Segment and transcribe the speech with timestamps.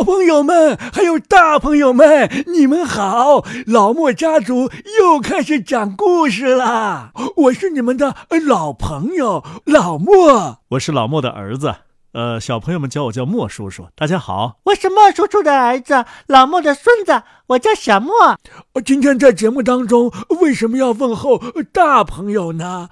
[0.00, 3.44] 小朋友们，还有大朋友们，你们好！
[3.66, 7.12] 老莫家族又开始讲故事啦。
[7.36, 8.16] 我是你们的
[8.46, 11.74] 老朋友老莫，我是老莫的儿子。
[12.14, 13.88] 呃，小朋友们叫我叫莫叔叔。
[13.94, 18.38] 大家好，我是莫叔叔的儿子，老莫的孙子，我叫小莫。
[18.82, 20.10] 今天在节目当中
[20.40, 21.38] 为什么要问候
[21.74, 22.88] 大朋友呢？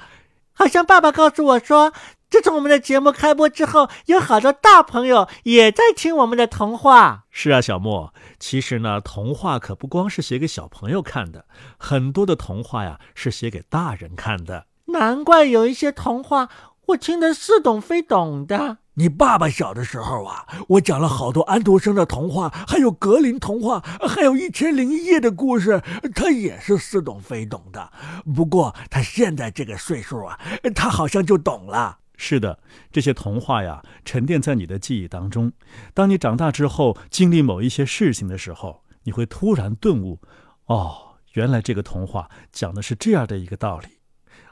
[0.53, 1.95] 好像爸爸告诉我说。
[2.31, 7.25] 自从我们的节目开播之后，有好多大朋友也在听我们的童话。
[7.31, 11.47] 是啊，小莫，其实呢，童话可不光是写给小朋友看的，
[11.79, 14.67] 很多的童话呀是写给大人看的。
[14.87, 16.49] 难怪有一些童话
[16.87, 18.79] 我听得似懂非懂的。
[18.95, 25.81] 你爸爸小的时候啊，我讲了好多安徒生的童话，还有格林童话，还有一千零一夜的故事，
[26.15, 27.91] 他也是似懂非懂的。
[28.35, 30.39] 不过他现在这个岁数啊，
[30.75, 31.99] 他好像就懂了。
[32.19, 32.59] 是的，
[32.93, 35.53] 这些童话呀，沉淀在你的记忆当中。
[35.95, 40.19] 当你长大之后，经历某一些事情的时候，你会突然顿悟：
[40.67, 43.87] 哦，原来这个童话讲的是这样的一个道理。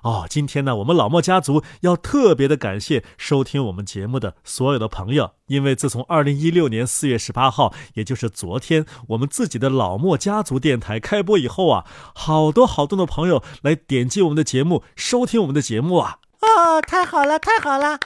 [0.03, 16.21] 哦，今天呢，我们老莫家族要特别的感谢收听我们节目的所有的朋友，因为自从二零一六年四月十八号，也就是昨天，我们自己的老莫家族电台开播以后啊，好多好多的朋友来点击我们的节目，收听我们的节目啊。
[16.47, 17.99] 哦，太好了，太好了！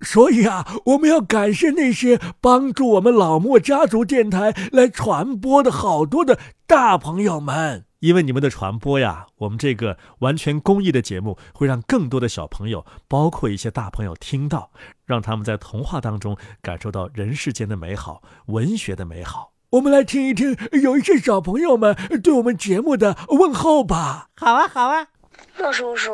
[0.00, 14.70] 所以啊，我们要感谢那些帮助我们老莫家族电台来传播的好多的大朋友们，因为你们的传播呀，我们这个完全公益的节目会让更多的小朋友，包括一些大朋友听到，
[15.04, 19.52] 让他们在童话当中感受到人世间的美好，文学的美好。
[19.72, 24.30] 我们来听一听有一些小朋友们对我们节目的问候吧。
[24.34, 25.08] 好啊，好啊，
[25.58, 26.10] 莫叔叔。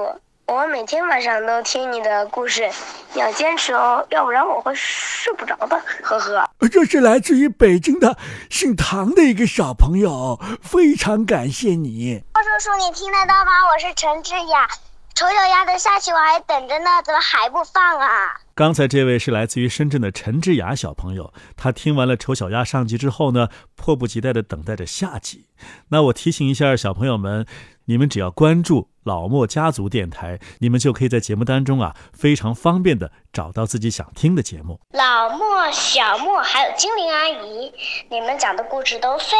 [0.49, 2.71] 我每天晚上都听你的故事，
[3.15, 5.83] 你要坚持哦，要不然我会睡不着的。
[6.03, 8.17] 呵呵，这是来自于北京的
[8.49, 12.23] 姓唐的一个小朋友，非常感谢你。
[12.33, 13.67] 高叔叔，你听得到吗？
[13.75, 14.69] 我是陈志雅，
[15.15, 18.41] 丑小鸭的下去我还等着呢，怎么还不放啊？
[18.57, 25.45] 刚才这位是来自于深圳的陈志雅小朋友，他听完了丑小鸭上集之后呢，迫不及待的等待着下集。
[25.91, 27.45] 那我提醒一下小朋友们，
[27.85, 28.89] 你们只要关注。
[29.05, 34.81] 老莫家族电台，你们就可以在节目当中啊，非常方便的找到自己想听的节目。
[34.95, 37.71] 老莫、小莫还有精灵阿姨，
[38.09, 39.37] 你们讲的故事都非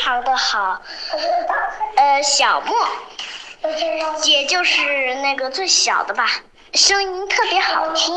[0.00, 0.80] 常的好。
[1.96, 2.74] 呃，小莫，
[4.26, 6.26] 也就是那个最小的吧，
[6.74, 8.12] 声音特别好听，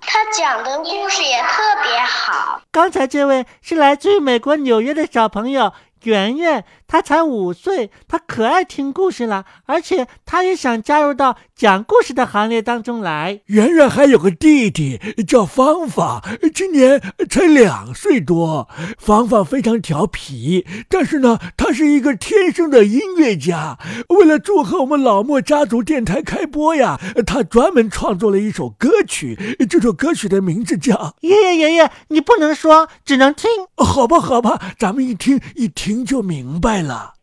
[0.00, 2.62] 他讲的故事也特别好。
[2.70, 5.72] 刚才这位是来自于美国纽约的小朋友。
[6.04, 13.40] 圆圆，他才五岁，他可爱听故事了，而且他也想加入到讲故事的行列当中来。
[13.46, 16.22] 圆圆还有个弟弟叫芳芳，
[16.54, 18.68] 今年才两岁多。
[18.98, 23.78] 芳芳非常调皮，但是呢，他是一个天生的音乐家。
[24.10, 29.56] 为了祝贺我们老莫家族电台开播呀，他专门创作了一首歌曲。
[29.70, 33.48] 这首歌曲的名字叫《爷爷爷爷》，你不能说，只能听。
[33.76, 35.82] 好吧，好吧，咱们一听一听。
[35.92, 37.14] 听就明白了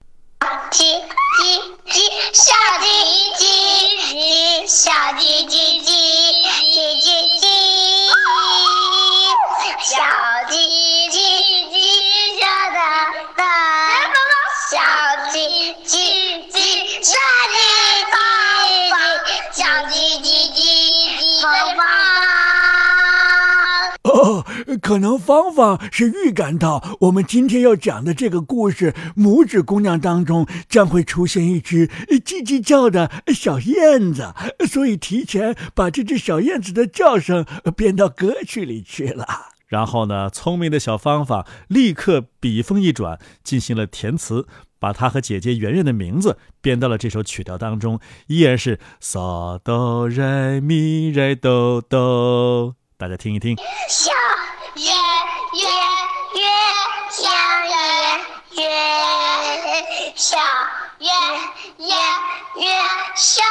[0.71, 1.99] 鸡鸡鸡，
[2.33, 2.87] 小鸡
[3.37, 3.78] 鸡。
[24.89, 34.33] 可能芳芳是预感到我们今天要讲的这个故事《拇指姑娘》当中将会出现一只叽叽叫的小燕子，
[34.67, 37.45] 所以提前把这只小燕子的叫声
[37.77, 39.27] 编到歌曲里去了。
[39.67, 44.47] 然后呢，聪明的小芳芳立刻笔锋一转，进行了填词，
[44.79, 52.73] 把她和姐姐圆圆的名字编到了这首曲调当中，依然是嗦哆来咪来哆哆。
[52.97, 53.55] 大家听一听。
[53.87, 54.11] 小
[54.79, 55.67] 月月
[56.35, 56.47] 月
[57.11, 57.27] 小
[57.67, 57.75] 月
[58.55, 58.63] 月
[60.15, 60.37] 小
[60.99, 61.09] 月
[61.79, 61.91] 月
[62.55, 62.63] 月
[63.17, 63.43] 小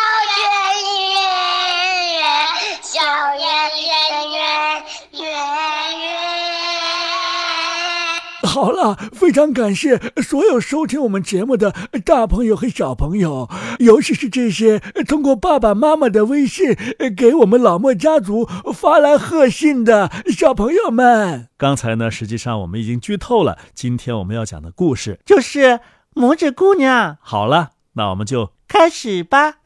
[8.59, 11.73] 好了，非常感谢所有收听我们节目的
[12.05, 16.77] 大朋友和小朋友，尤其是这些通过爸爸妈妈的微信
[17.17, 21.49] 给我们老莫家族发来贺信的小朋友们。
[21.57, 25.79] 刚才呢，实际上我们已经剧透了，今天我们要讲的故事就是
[26.15, 27.17] 拇指姑娘。
[27.21, 29.59] 好了，那我们就开始吧。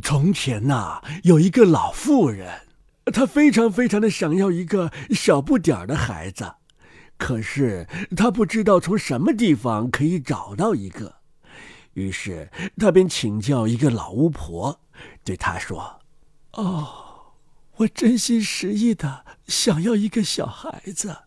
[0.00, 2.48] 从前呐，有一个老妇人，
[3.12, 6.52] 她非常非常的想要一个小不点儿的孩子。
[7.20, 7.86] 可是
[8.16, 11.16] 他不知道从什么地方可以找到一个，
[11.92, 14.80] 于是他便请教一个老巫婆，
[15.22, 16.00] 对她说
[16.54, 17.34] ：“哦，
[17.76, 21.24] 我真心实意的想要一个小孩子，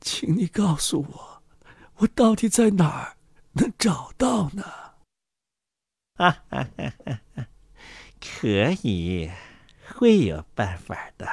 [0.00, 1.42] 请你告诉我，
[1.96, 3.16] 我到底在哪儿
[3.52, 4.64] 能找到呢？”
[6.16, 7.46] 哈哈哈哈哈，
[8.18, 9.30] 可以，
[9.94, 11.28] 会有办法的。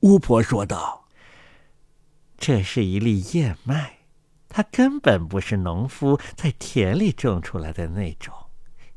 [0.00, 1.01] 巫婆说道。
[2.44, 3.98] 这是一粒燕麦，
[4.48, 8.34] 它根本不是农夫在田里种出来的那种，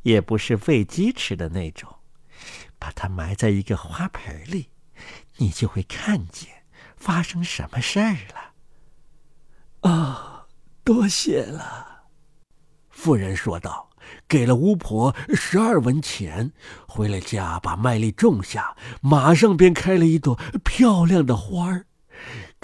[0.02, 1.88] 也不是喂鸡吃的那种。
[2.80, 4.72] 把它埋在一个花盆里，
[5.38, 6.64] 你就会看见
[6.98, 9.92] 发生什么事儿了。
[9.92, 10.48] 啊，
[10.84, 12.06] 多谢了，
[12.90, 13.92] 妇人说道，
[14.28, 16.52] 给了巫婆十二文钱，
[16.88, 20.34] 回了家把麦粒种下，马上便开了一朵
[20.64, 21.86] 漂亮的花儿。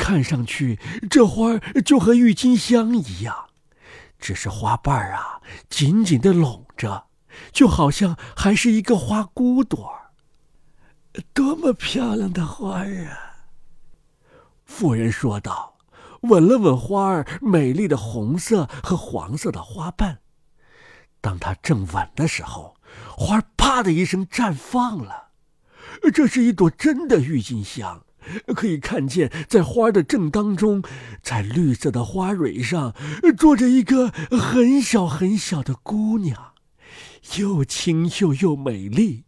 [0.01, 0.79] 看上去，
[1.11, 3.49] 这花就和郁金香一样，
[4.17, 5.39] 只是花瓣儿啊
[5.69, 7.05] 紧紧的拢着，
[7.51, 10.11] 就好像还是一个花骨朵儿
[11.35, 13.45] 多么漂亮的花儿啊！
[14.65, 15.77] 妇人说道，
[16.21, 20.17] 吻了吻花儿美丽的红色和黄色的花瓣。
[21.21, 22.75] 当她正吻的时候，
[23.15, 25.29] 花儿啪的一声绽放了，
[26.11, 28.03] 这是一朵真的郁金香。
[28.55, 30.83] 可以看见，在花的正当中，
[31.21, 32.93] 在绿色的花蕊上，
[33.37, 36.53] 坐着一个很小很小的姑娘，
[37.37, 39.25] 又清秀又美丽。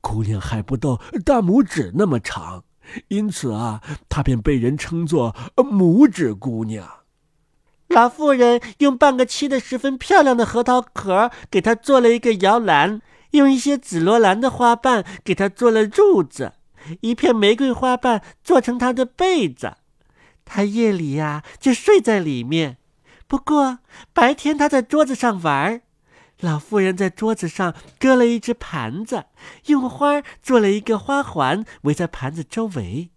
[0.00, 2.64] 姑娘还不到大拇指那么长，
[3.08, 6.86] 因此啊，她便被人称作拇指姑娘。
[7.88, 13.00] 老妇人用半个漆的十分漂亮的核桃壳给她做了一个摇篮，
[13.30, 16.52] 用一些紫罗兰的花瓣给她做了褥子。
[17.00, 19.76] 一片玫瑰花瓣做成他的被子，
[20.44, 22.78] 他夜里呀就睡在里面。
[23.26, 23.78] 不过
[24.12, 25.82] 白天他在桌子上玩。
[26.40, 29.26] 老妇人在桌子上搁了一只盘子，
[29.66, 33.10] 用花做了一个花环，围在盘子周围。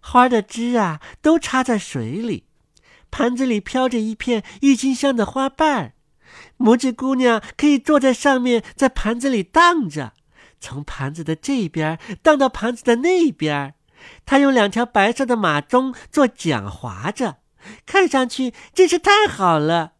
[0.00, 2.44] 花的枝啊都插在水里，
[3.10, 5.94] 盘子里飘着一片郁金香的花瓣。
[6.58, 10.12] 拇指姑娘可以坐在上面，在盘子里荡着。
[10.60, 13.74] 从盘子的这边荡到盘子的那边，
[14.26, 17.38] 他用两条白色的马鬃做桨划着，
[17.86, 19.94] 看上去真是太好了。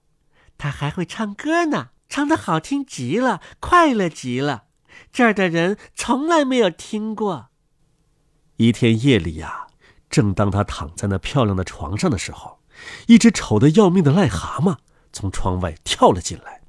[0.59, 4.65] 他还会唱歌呢，唱得好听极了，快乐极了。
[5.11, 7.49] 这儿的人从来没有听过。
[8.57, 9.69] 一天夜里呀，
[10.11, 12.61] 正当他躺在那漂亮的床上的时候，
[13.07, 14.77] 一只丑得要命的癞蛤蟆
[15.13, 16.61] 从窗外跳了进来，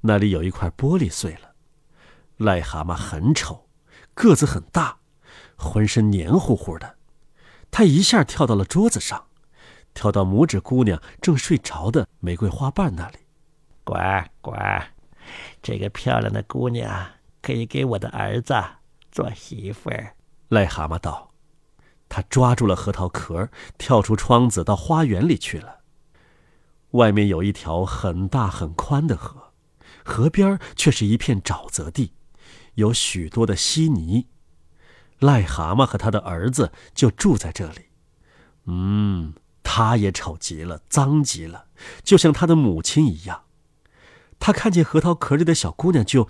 [0.00, 1.49] 那里有一块玻璃碎了。
[2.40, 3.68] 癞蛤蟆很丑，
[4.14, 4.96] 个子很大，
[5.56, 6.96] 浑身黏糊糊的。
[7.70, 9.26] 他一下跳到了桌子上，
[9.92, 13.18] 跳到拇指姑娘正睡着的玫瑰花瓣那里。
[13.84, 14.94] 乖乖，
[15.62, 17.06] 这个漂亮的姑娘
[17.42, 18.54] 可以给我的儿子
[19.12, 20.14] 做媳妇儿。
[20.48, 21.30] 癞蛤蟆道。
[22.08, 25.80] 他抓住了核桃壳，跳出窗子到花园里去了。
[26.92, 29.52] 外面有一条很大很宽的河，
[30.04, 32.14] 河边却是一片沼泽地。
[32.80, 34.26] 有许多的稀泥，
[35.20, 37.86] 癞蛤蟆和他的儿子就住在这里。
[38.64, 41.66] 嗯，他也丑极了，脏极了，
[42.02, 43.44] 就像他的母亲一样。
[44.38, 46.28] 他看见核桃壳里的小姑娘，就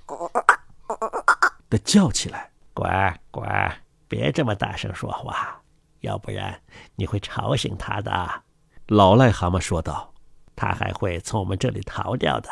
[1.68, 5.62] 的叫起来：“乖乖，别这么大声说话，
[6.00, 6.60] 要不然
[6.96, 8.42] 你会吵醒他的。”
[8.88, 10.12] 老癞蛤蟆说道
[10.56, 12.50] ：“他还会从我们这里逃掉的。”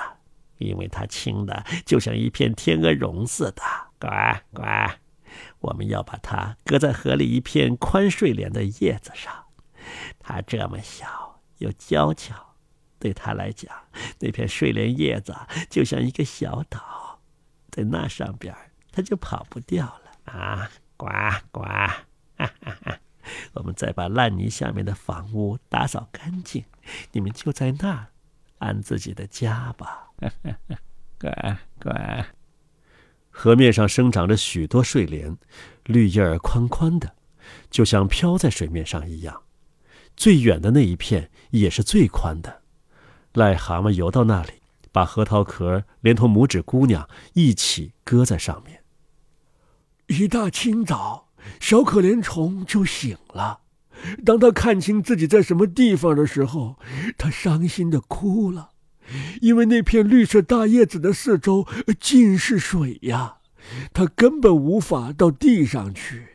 [0.58, 3.62] 因为他轻的就像一片天鹅绒似的，
[3.98, 4.08] 呱
[4.52, 4.62] 呱！
[5.60, 9.46] 我们要把它搁在河里一片宽睡莲的叶子上。
[10.18, 12.54] 它这么小又娇巧，
[12.98, 13.74] 对它来讲，
[14.20, 15.34] 那片睡莲叶子
[15.68, 17.20] 就像一个小岛，
[17.70, 18.54] 在那上边
[18.92, 20.70] 它就跑不掉了啊！
[20.96, 21.06] 呱
[21.50, 21.62] 呱！
[21.62, 22.04] 哈
[22.36, 22.98] 哈哈！
[23.54, 26.64] 我们再把烂泥下面的房屋打扫干净，
[27.12, 28.06] 你们就在那儿
[28.58, 30.10] 安自己的家吧。
[31.18, 32.26] 乖乖，
[33.40, 35.38] 河面上生长着许多睡莲，
[35.84, 37.14] 绿叶儿宽宽的，
[37.70, 39.42] 就像飘在水面上一样。
[40.16, 42.62] 最远的那一片也是最宽的。
[43.34, 44.54] 癞蛤蟆游到那里，
[44.90, 48.82] 把核桃壳连同拇指姑娘一起搁在上面。
[50.08, 51.28] 一大清早，
[51.60, 53.60] 小可怜虫就醒了。
[54.26, 56.74] 当他看清自己在什么地方的时候，
[57.16, 58.70] 他伤心的哭了。
[59.40, 61.66] 因为那片绿色大叶子的四周
[61.98, 63.36] 尽是水呀，
[63.92, 66.26] 他根本无法到地上去。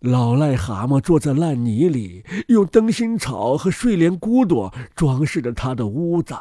[0.00, 6.34] 老癞蛤蟆坐在烂泥里，用灯芯草和睡莲骨朵装饰着他的屋子，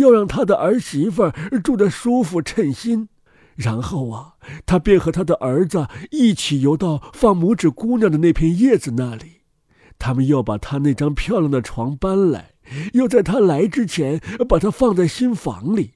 [0.00, 1.30] 要让他的儿媳妇
[1.62, 3.08] 住得舒服称心。
[3.56, 4.34] 然后啊，
[4.64, 9.37] 他便和他的儿子一起游到放拇指姑娘的那片叶子那里。
[9.98, 12.52] 他们要把他那张漂亮的床搬来，
[12.94, 15.94] 要在他来之前把他放在新房里。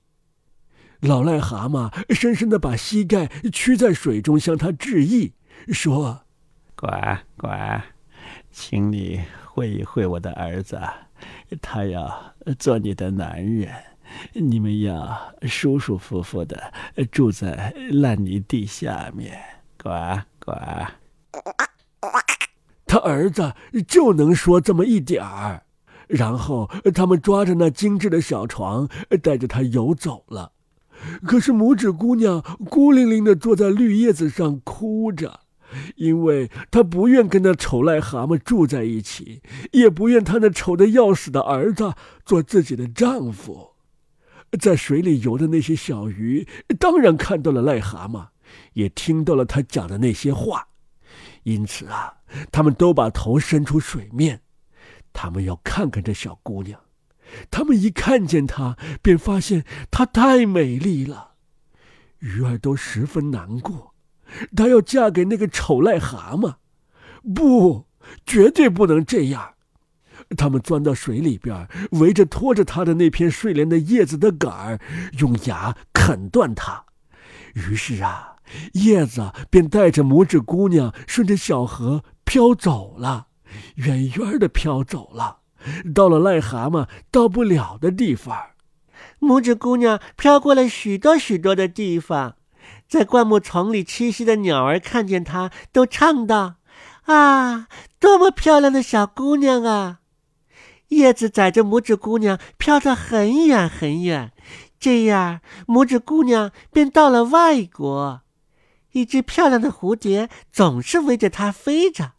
[1.00, 5.32] 老癞蛤蟆深深地把膝盖屈在水中，向他致意，
[5.68, 6.22] 说
[6.76, 7.82] ：“乖乖，
[8.50, 10.80] 请你会一会我的儿子，
[11.60, 13.72] 他要做你的男人。”
[14.34, 16.70] 你们要舒舒服服的
[17.10, 19.40] 住在烂泥地下面，
[19.82, 20.86] 乖乖。
[22.92, 23.54] 他儿子
[23.88, 25.62] 就能说这么一点儿，
[26.08, 28.86] 然后他们抓着那精致的小床，
[29.22, 30.52] 带着他游走了。
[31.24, 35.40] 可是拇指姑娘孤零零的坐在绿叶子上哭着，
[35.96, 41.94] 因为她不愿跟那丑癞蛤蟆住在一起，也不愿她那丑的要死的儿子
[42.26, 43.70] 做自己的丈夫。
[44.60, 46.46] 在水里游的那些小鱼，
[46.78, 48.26] 当然看到了癞蛤蟆，
[48.74, 50.66] 也听到了他讲的那些话，
[51.44, 52.14] 因此啊，
[52.50, 54.40] 他们都把头伸出水面，
[55.12, 56.80] 他们要看看这小姑娘。
[57.50, 61.32] 他们一看见她，便发现她太美丽了，
[62.18, 63.94] 鱼儿都十分难过。
[64.54, 66.56] 她要嫁给那个丑癞蛤蟆，
[67.34, 67.86] 不，
[68.26, 69.54] 绝对不能这样。
[70.36, 74.80] 他们钻到水里边，围着拖着他的那片睡莲的叶子的杆儿，
[75.18, 76.84] 用牙啃断它。
[77.54, 78.36] 于是啊，
[78.74, 83.26] 叶子便带着拇指姑娘顺着小河飘走了，
[83.76, 85.38] 远远的飘走了，
[85.94, 88.36] 到了癞蛤蟆到不了的地方。
[89.20, 92.36] 拇指姑娘飘过了许多许多的地方，
[92.88, 96.56] 在灌木丛里栖息的鸟儿看见她，都唱道
[97.06, 97.68] ：“啊，
[97.98, 100.00] 多么漂亮的小姑娘啊！”
[100.88, 104.32] 叶子载着拇指姑娘飘得很远很远，
[104.78, 108.21] 这样拇指姑娘便到了外国。
[108.92, 112.12] 一只漂亮的蝴蝶总是围着它飞着，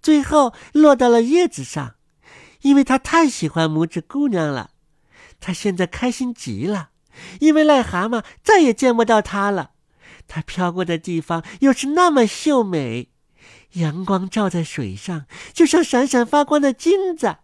[0.00, 1.94] 最后落到了叶子上，
[2.62, 4.70] 因为它太喜欢拇指姑娘了。
[5.40, 6.90] 它现在开心极了，
[7.40, 9.72] 因为癞蛤蟆再也见不到它了。
[10.28, 13.10] 它飘过的地方又是那么秀美，
[13.74, 17.36] 阳光照在水上，就像闪闪发光的金子。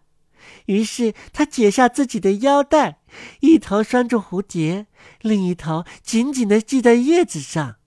[0.65, 2.99] 于是他解下自己的腰带，
[3.39, 4.87] 一头拴住蝴蝶，
[5.21, 7.77] 另一头紧紧地系在叶子上。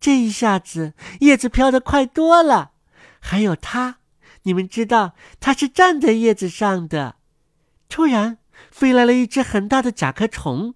[0.00, 2.72] 这一下子，叶子飘得快多了。
[3.20, 3.98] 还有它，
[4.42, 7.16] 你们知道它是站在叶子上的。
[7.88, 8.38] 突然，
[8.70, 10.74] 飞来了一只很大的甲壳虫，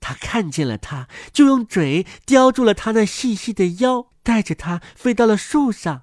[0.00, 6.02] 它看见了它，就用嘴叼住了它那细细的腰，带着它飞到了树上。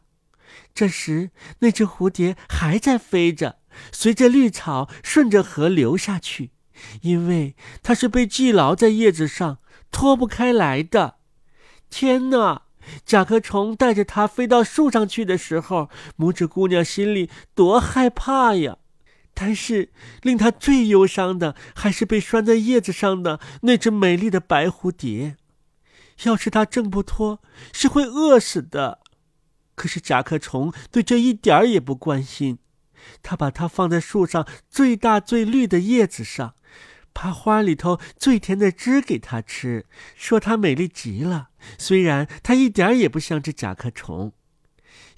[0.74, 3.60] 这时，那只蝴蝶还在飞着。
[3.93, 6.51] 随着绿草顺着河流下去，
[7.01, 9.60] 因为它是被系牢在叶子上，
[9.91, 11.19] 脱不开来的。
[11.91, 12.63] 天哪！
[13.05, 18.77] 甲壳虫带着它飞到树上去的时候，拇指姑娘心里多害怕呀！
[19.36, 19.91] 但是
[20.24, 25.38] 令她最忧伤的，还是被拴在叶子上的那只美丽的白蝴蝶。
[26.24, 27.39] 要是它挣不脱，
[27.71, 29.00] 是会饿死的。
[29.75, 32.57] 可是甲壳虫对这一点儿也不关心。
[33.21, 36.55] 它把它放在树上最大最绿的叶子上，
[37.13, 41.50] 把花里头最甜的汁给它吃，说它美丽极了。
[41.77, 44.34] 虽然它一点也不像只甲壳虫。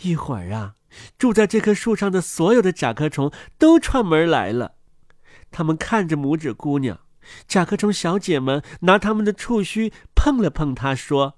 [0.01, 0.75] 一会儿啊，
[1.17, 4.75] 住在这棵树上的所有的甲壳虫都串门来了。
[5.51, 6.99] 他们看着拇指姑娘，
[7.47, 11.37] 甲壳虫小姐们拿他们的触须碰了碰她，说：“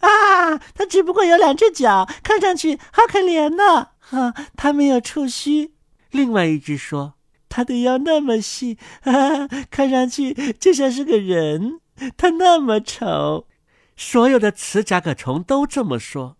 [0.00, 3.90] 啊，它只不过有两只脚，看上去好可怜呢。
[3.98, 5.74] 哈，它没有触须。”
[6.10, 7.14] 另外一只说
[7.50, 11.80] ：“他的腰那么细，啊， 看上去就像是个人。
[12.16, 13.46] 他那么丑。”
[13.94, 16.38] 所有的雌甲壳虫都这么说。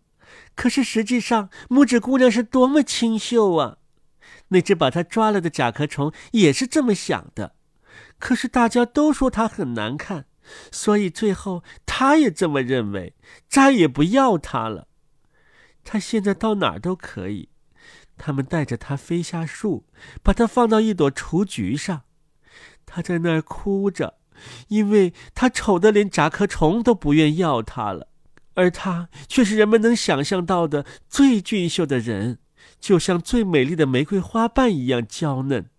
[0.54, 3.76] 可是实际上，拇指姑娘是多么清秀啊！
[4.48, 7.54] 那只把她抓了的甲壳虫也是这么想的。
[8.18, 10.26] 可是大家都说她很难看，
[10.72, 13.14] 所以最后她也这么认为，
[13.48, 14.88] 再也不要她了。
[15.84, 17.48] 她现在到哪儿都可以。
[18.22, 19.86] 他们带着它飞下树，
[20.22, 22.02] 把它放到一朵雏菊上。
[22.84, 24.18] 它在那儿哭着，
[24.68, 28.08] 因为它丑得连甲壳虫都不愿要它了。
[28.54, 32.40] 而它却是人们能想象到的最俊秀的人，
[32.78, 35.70] 就像最美丽的玫瑰花瓣一样娇嫩。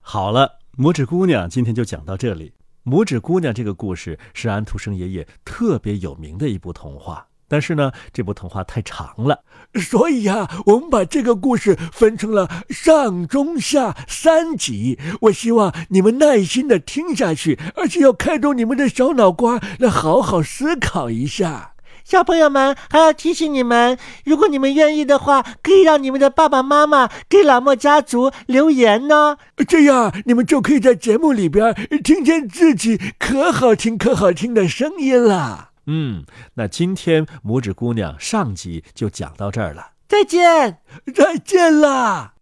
[0.00, 2.54] 好了，拇指姑娘今天就讲到这里。
[2.84, 7.28] 拇指姑娘这个故事是安徒生爷爷特别有名的一部童话。
[7.48, 9.40] 但是呢，这部童话太长了，
[9.74, 14.98] 所以呀，我们把这个故事分成了上、中、下三集。
[15.22, 21.72] 我希望你们耐心的听下去，而且要开动你们的小脑瓜，来好好思考一下。
[22.04, 29.36] 小朋友们，还要提醒你们，如果你们愿意的话，可以让你们的爸爸妈妈给老莫家族留言呢。
[29.66, 35.67] 这样，你们就可以在节目里边听见自己可好听、可好听的声音了。
[35.90, 40.82] 嗯，那今天拇指姑娘上集就讲到这儿了，再见，
[41.14, 42.34] 再见啦。